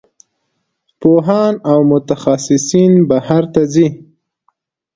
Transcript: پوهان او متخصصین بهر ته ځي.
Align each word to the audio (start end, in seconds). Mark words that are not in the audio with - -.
پوهان 0.99 1.53
او 1.71 1.79
متخصصین 1.91 2.91
بهر 3.09 3.43
ته 3.53 3.61
ځي. 3.73 3.87